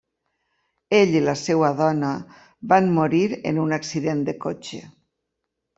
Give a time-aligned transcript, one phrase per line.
[0.99, 2.15] Ell i la seva dona
[2.75, 4.83] van morir en un accident de cotxe.